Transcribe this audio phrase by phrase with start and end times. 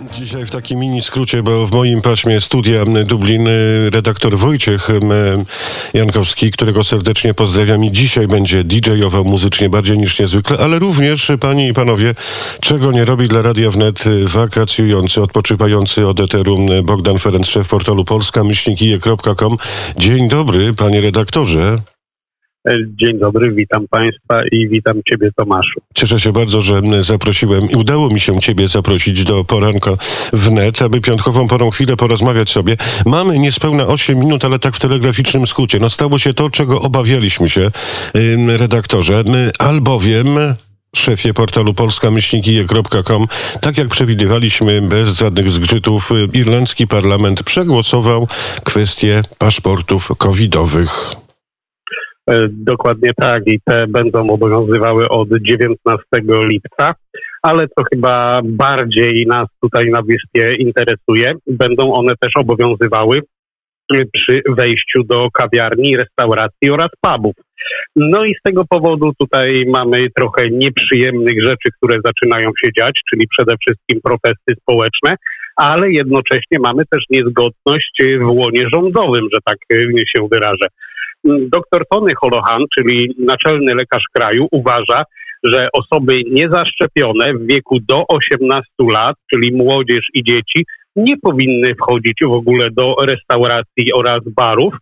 [0.00, 4.88] Dzisiaj w takim mini skrócie, bo w moim paśmie studia Dublin y, redaktor Wojciech
[5.94, 11.68] Jankowski, którego serdecznie pozdrawiam i dzisiaj będzie DJ-ował muzycznie bardziej niż niezwykle, ale również, panie
[11.68, 12.14] i panowie,
[12.60, 18.04] czego nie robi dla Radia Wnet y, wakacjujący, odpoczywający od eteru Bogdan Ferenc, szef portalu
[18.04, 19.56] polska-kije.com.
[19.96, 21.78] Dzień dobry, panie redaktorze.
[22.68, 25.80] Dzień dobry, witam Państwa i witam Ciebie, Tomaszu.
[25.94, 29.90] Cieszę się bardzo, że zaprosiłem i udało mi się Ciebie zaprosić do poranka
[30.32, 32.76] wnet, aby piątkową porą chwilę porozmawiać sobie.
[33.06, 35.78] Mamy niespełna 8 minut, ale tak w telegraficznym skrócie.
[35.78, 37.70] No stało się to, czego obawialiśmy się,
[38.58, 39.24] redaktorze,
[39.58, 40.26] albowiem
[40.96, 43.26] szefie portalu polska-kije.com.
[43.60, 48.28] Tak jak przewidywaliśmy, bez żadnych zgrzytów, y, irlandzki parlament przegłosował
[48.64, 51.19] kwestię paszportów covidowych.
[52.30, 56.94] E, dokładnie tak i te będą obowiązywały od 19 lipca,
[57.42, 63.22] ale co chyba bardziej nas tutaj na wyspie interesuje, będą one też obowiązywały
[64.12, 67.34] przy wejściu do kawiarni, restauracji oraz pubów.
[67.96, 73.28] No i z tego powodu tutaj mamy trochę nieprzyjemnych rzeczy, które zaczynają się dziać, czyli
[73.28, 75.16] przede wszystkim protesty społeczne,
[75.56, 79.58] ale jednocześnie mamy też niezgodność w łonie rządowym, że tak
[80.16, 80.66] się wyrażę.
[81.24, 85.04] Dr Tony Holohan, czyli naczelny lekarz kraju, uważa,
[85.42, 90.64] że osoby niezaszczepione w wieku do 18 lat, czyli młodzież i dzieci,
[90.96, 94.74] nie powinny wchodzić w ogóle do restauracji oraz barów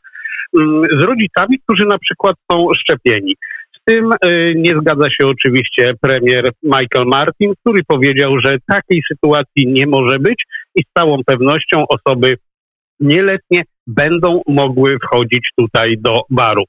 [0.59, 3.37] mm, z rodzicami, którzy na przykład są szczepieni.
[3.81, 9.67] Z tym y, nie zgadza się oczywiście premier Michael Martin, który powiedział, że takiej sytuacji
[9.67, 10.43] nie może być
[10.75, 12.37] i z całą pewnością osoby
[13.01, 16.67] nieletnie będą mogły wchodzić tutaj do barów.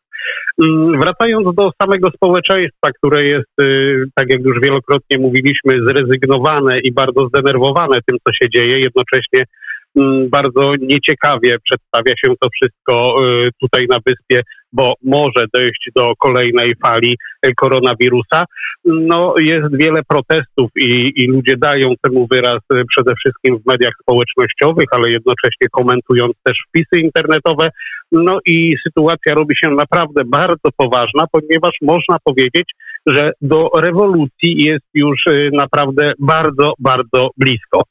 [0.63, 6.91] Mm, wracając do samego społeczeństwa, które jest, y, tak jak już wielokrotnie mówiliśmy, zrezygnowane i
[6.91, 9.43] bardzo zdenerwowane tym, co się dzieje, jednocześnie
[10.29, 14.41] bardzo nieciekawie przedstawia się to wszystko y, tutaj na wyspie,
[14.73, 18.45] bo może dojść do kolejnej fali y, koronawirusa.
[18.85, 23.93] No, jest wiele protestów i, i ludzie dają temu wyraz y, przede wszystkim w mediach
[24.01, 27.69] społecznościowych, ale jednocześnie komentując też wpisy internetowe.
[28.11, 32.71] No i sytuacja robi się naprawdę bardzo poważna, ponieważ można powiedzieć,
[33.05, 35.23] że do rewolucji jest już
[35.53, 37.83] naprawdę bardzo, bardzo blisko.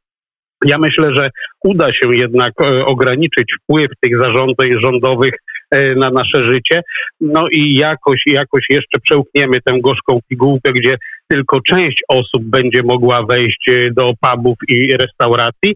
[0.64, 1.30] Ja myślę, że
[1.64, 5.34] uda się jednak e, ograniczyć wpływ tych zarządzeń rządowych
[5.70, 6.82] e, na nasze życie.
[7.20, 10.96] No i jakoś, jakoś jeszcze przełkniemy tę gorzką pigułkę, gdzie
[11.28, 15.74] tylko część osób będzie mogła wejść e, do pubów i restauracji,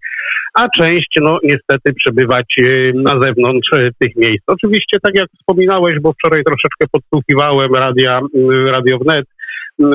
[0.54, 2.54] a część, no niestety, przebywać
[2.94, 4.44] na zewnątrz tych miejsc.
[4.46, 8.20] Oczywiście, tak jak wspominałeś, bo wczoraj troszeczkę podsłuchiwałem radia,
[8.66, 9.26] Radio Wnet,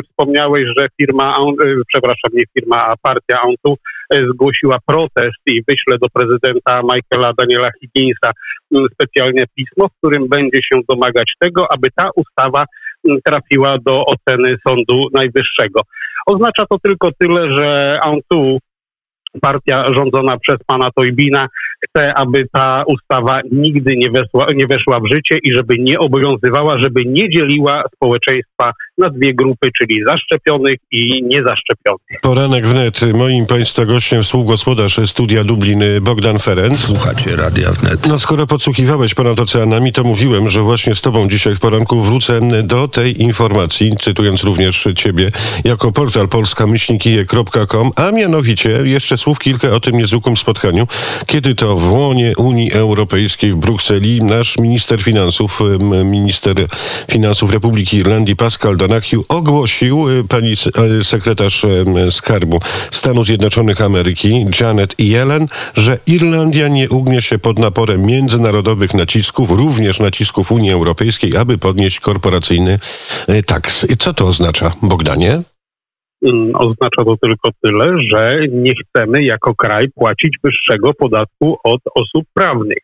[0.03, 1.37] wspomniałeś, że firma,
[1.87, 3.77] przepraszam, nie firma, a partia Antu
[4.31, 8.31] zgłosiła protest i wyśle do prezydenta Michaela Daniela Higginsa
[8.93, 12.65] specjalnie pismo, w którym będzie się domagać tego, aby ta ustawa
[13.25, 15.81] trafiła do oceny Sądu Najwyższego.
[16.25, 18.59] Oznacza to tylko tyle, że Antu
[19.41, 21.47] partia rządzona przez pana Tojbina
[21.89, 26.79] chce, aby ta ustawa nigdy nie, weszła, nie weszła w życie i żeby nie obowiązywała,
[26.79, 32.21] żeby nie dzieliła społeczeństwa na dwie grupy, czyli zaszczepionych i niezaszczepionych.
[32.21, 32.99] Poranek wnet.
[33.17, 36.77] Moim Państwa gościem współgospodarz Studia Dublin Bogdan Ferenc.
[36.77, 38.07] Słuchacie Radia Wnet.
[38.07, 42.39] No skoro podsłuchiwałeś ponad oceanami, to mówiłem, że właśnie z Tobą dzisiaj w poranku wrócę
[42.63, 45.29] do tej informacji, cytując również Ciebie,
[45.63, 50.87] jako portal polska-kije.com, a mianowicie jeszcze słów kilka o tym niezwykłym spotkaniu,
[51.25, 55.59] kiedy to w łonie Unii Europejskiej w Brukseli nasz minister finansów,
[56.05, 56.55] minister
[57.11, 60.53] finansów Republiki Irlandii Pascal Donahue ogłosił, y, pani
[61.01, 61.65] y, sekretarz
[62.11, 62.59] skarbu
[62.91, 69.99] Stanów Zjednoczonych Ameryki Janet Yellen, że Irlandia nie ugnie się pod naporem międzynarodowych nacisków, również
[69.99, 72.79] nacisków Unii Europejskiej, aby podnieść korporacyjny
[73.29, 73.85] y, taks.
[73.99, 75.41] Co to oznacza, Bogdanie?
[76.21, 82.25] Mm, oznacza to tylko tyle, że nie chcemy jako kraj płacić wyższego podatku od osób
[82.33, 82.83] prawnych.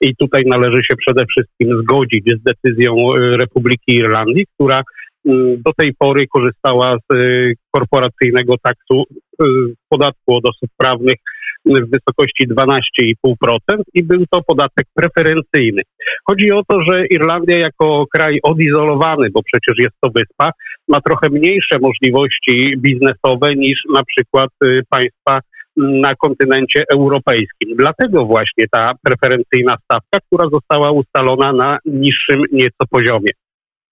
[0.00, 4.82] I tutaj należy się przede wszystkim zgodzić z decyzją y, Republiki Irlandii, która
[5.26, 9.04] mm, do tej pory korzystała z y, korporacyjnego taksu
[9.42, 9.44] y,
[9.88, 11.16] podatku od osób prawnych
[11.66, 15.82] w wysokości 12,5% i był to podatek preferencyjny.
[16.26, 20.50] Chodzi o to, że Irlandia jako kraj odizolowany, bo przecież jest to wyspa,
[20.88, 25.40] ma trochę mniejsze możliwości biznesowe niż na przykład y, państwa
[25.76, 27.76] na kontynencie europejskim.
[27.76, 33.30] Dlatego właśnie ta preferencyjna stawka, która została ustalona na niższym nieco poziomie.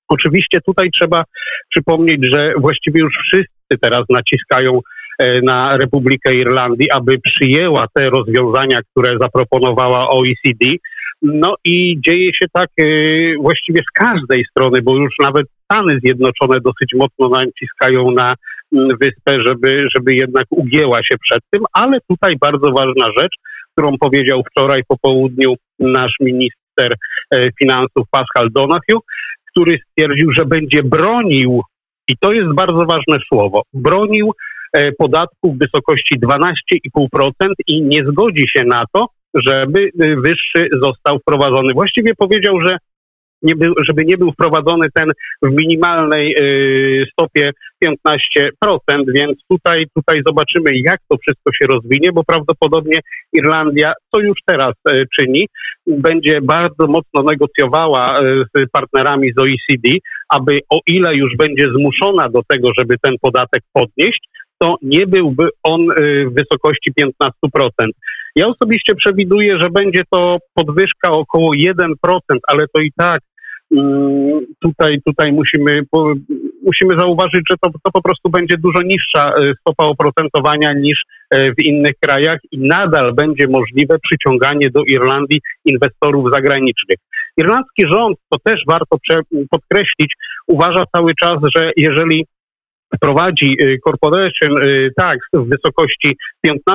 [0.09, 1.25] Oczywiście tutaj trzeba
[1.71, 4.81] przypomnieć, że właściwie już wszyscy teraz naciskają
[5.43, 10.67] na Republikę Irlandii, aby przyjęła te rozwiązania, które zaproponowała OECD.
[11.25, 12.85] No i dzieje się tak e,
[13.41, 18.35] właściwie z każdej strony, bo już nawet Stany Zjednoczone dosyć mocno naciskają na
[18.73, 23.33] mm, wyspę, żeby, żeby jednak ugięła się przed tym, ale tutaj bardzo ważna rzecz,
[23.73, 26.95] którą powiedział wczoraj po południu nasz minister
[27.31, 29.01] e, finansów Pascal Donahue,
[29.51, 31.63] który stwierdził, że będzie bronił,
[32.09, 34.33] i to jest bardzo ważne słowo, bronił e,
[34.99, 37.29] podatku w wysokości 12,5%
[37.67, 41.75] i nie zgodzi się na to, żeby e, wyższy został wprowadzony.
[41.75, 42.77] Właściwie powiedział, że
[43.45, 45.13] nie był, żeby nie był wprowadzony ten
[45.43, 47.51] w minimalnej y, stopie
[47.85, 48.49] 15%,
[49.15, 52.99] więc tutaj, tutaj zobaczymy, jak to wszystko się rozwinie, bo prawdopodobnie
[53.33, 55.49] Irlandia, co już teraz y, czyni,
[55.87, 59.89] będzie bardzo mocno negocjowała y, z partnerami z OECD,
[60.29, 64.29] aby o ile już będzie zmuszona do tego, żeby ten podatek podnieść,
[64.59, 65.87] to nie byłby on
[66.27, 66.93] w wysokości
[67.53, 67.69] 15%.
[68.37, 72.19] Ja osobiście przewiduję, że będzie to podwyżka około 1%,
[72.49, 73.21] ale to i tak
[73.73, 75.83] Mm, tutaj, tutaj musimy,
[76.63, 81.53] musimy zauważyć, że to, to po prostu będzie dużo niższa e, stopa oprocentowania niż e,
[81.53, 86.99] w innych krajach i nadal będzie możliwe przyciąganie do Irlandii inwestorów zagranicznych.
[87.37, 88.97] Irlandzki rząd, to też warto
[89.51, 90.15] podkreślić,
[90.47, 92.27] uważa cały czas, że jeżeli
[92.97, 94.55] wprowadzi e, corporation
[94.97, 96.71] tax w wysokości 15%,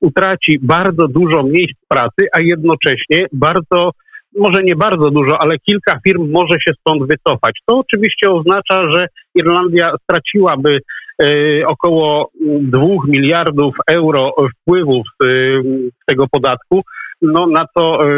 [0.00, 3.90] utraci bardzo dużo miejsc pracy, a jednocześnie bardzo
[4.36, 7.58] może nie bardzo dużo, ale kilka firm może się stąd wycofać.
[7.66, 10.80] To oczywiście oznacza, że Irlandia straciłaby
[11.22, 11.26] e,
[11.66, 15.26] około 2 miliardów euro wpływów z,
[16.06, 16.82] tego podatku,
[17.22, 17.66] no na e,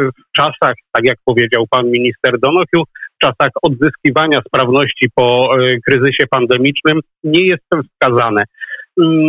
[0.09, 6.25] w czasach, tak jak powiedział pan minister Donohiu, w czasach odzyskiwania sprawności po e, kryzysie
[6.31, 8.44] pandemicznym nie jest to wskazane.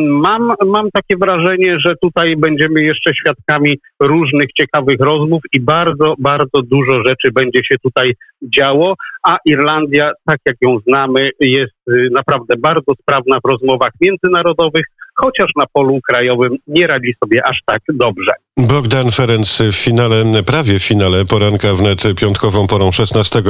[0.08, 6.62] Mam, mam takie wrażenie, że tutaj będziemy jeszcze świadkami różnych ciekawych rozmów i bardzo, bardzo
[6.62, 8.14] dużo rzeczy będzie się tutaj
[8.58, 14.86] działo, a Irlandia, tak jak ją znamy, jest y, naprawdę bardzo sprawna w rozmowach międzynarodowych,
[15.22, 18.32] chociaż na polu krajowym nie radzi sobie aż tak dobrze.
[18.58, 23.42] Bogdan Ferenc w finale, prawie w finale poranka wnet piątkową porą 16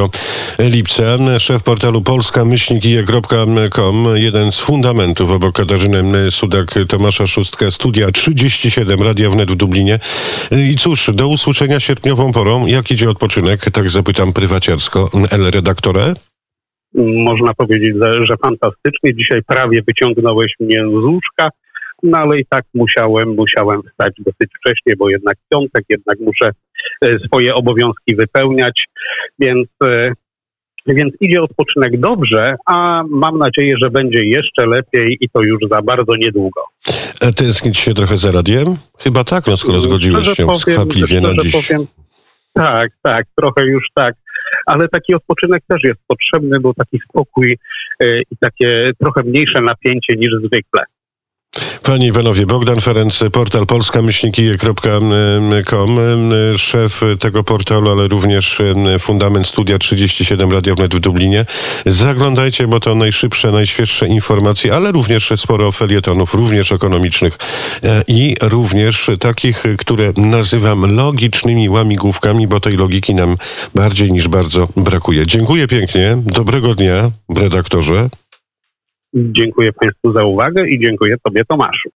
[0.60, 1.04] lipca.
[1.40, 9.52] Szef portalu polska-ije.com, jeden z fundamentów obok Katarzyny Sudak, Tomasza Szóstka, studia 37 Radia Wnet
[9.52, 10.00] w Dublinie.
[10.72, 12.66] I cóż, do usłyszenia sierpniową porą.
[12.66, 13.60] Jak idzie odpoczynek?
[13.74, 16.14] Tak zapytam prywaciarsko L redaktora.
[17.16, 19.16] Można powiedzieć, że fantastycznie.
[19.16, 21.50] Dzisiaj prawie wyciągnąłeś mnie z łóżka
[22.04, 26.52] no ale i tak musiałem, musiałem wstać dosyć wcześnie, bo jednak piątek, jednak muszę
[27.02, 28.88] e, swoje obowiązki wypełniać,
[29.40, 30.14] więc e,
[30.88, 35.82] więc idzie odpoczynek dobrze, a mam nadzieję, że będzie jeszcze lepiej i to już za
[35.82, 36.62] bardzo niedługo.
[37.22, 38.66] A tęsknić się trochę za radiem?
[39.00, 41.68] Chyba tak, no skoro zgodziłeś się powiem, skwapliwie na dziś.
[41.68, 41.88] Powiem,
[42.54, 44.16] tak, tak, trochę już tak.
[44.66, 47.58] Ale taki odpoczynek też jest potrzebny, bo taki spokój
[48.00, 50.84] e, i takie trochę mniejsze napięcie niż zwykle.
[51.84, 55.12] Panie i panowie, Bogdan Ferenc, portal polskamyślnikije.com,
[56.58, 58.62] szef tego portalu, ale również
[59.00, 61.46] fundament studia 37 Radio Wnet w Dublinie.
[61.86, 67.38] Zaglądajcie, bo to najszybsze, najświeższe informacje, ale również sporo felietonów, również ekonomicznych
[67.84, 73.38] e, i również takich, które nazywam logicznymi łamigłówkami, bo tej logiki nam
[73.76, 75.28] bardziej niż bardzo brakuje.
[75.28, 76.18] Dziękuję pięknie.
[76.26, 78.10] Dobrego dnia, redaktorze.
[79.14, 81.90] Dziękuję Państwu za uwagę i dziękuję Tobie, Tomaszu.